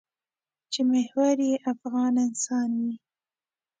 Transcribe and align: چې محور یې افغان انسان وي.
چې 0.71 0.81
محور 0.91 1.35
یې 1.49 1.55
افغان 1.71 2.13
انسان 2.25 2.69
وي. 2.81 2.95